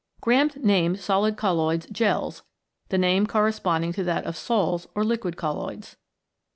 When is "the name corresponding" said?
2.89-3.93